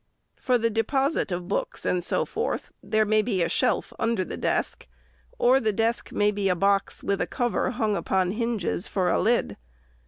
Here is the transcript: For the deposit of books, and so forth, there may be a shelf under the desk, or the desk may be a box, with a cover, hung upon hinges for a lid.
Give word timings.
For 0.35 0.57
the 0.57 0.71
deposit 0.71 1.31
of 1.31 1.47
books, 1.47 1.85
and 1.85 2.03
so 2.03 2.25
forth, 2.25 2.71
there 2.81 3.05
may 3.05 3.21
be 3.21 3.43
a 3.43 3.49
shelf 3.49 3.93
under 3.99 4.25
the 4.25 4.35
desk, 4.35 4.87
or 5.37 5.59
the 5.59 5.71
desk 5.71 6.11
may 6.11 6.31
be 6.31 6.49
a 6.49 6.55
box, 6.55 7.03
with 7.03 7.21
a 7.21 7.27
cover, 7.27 7.69
hung 7.69 7.95
upon 7.95 8.31
hinges 8.31 8.87
for 8.87 9.11
a 9.11 9.21
lid. 9.21 9.57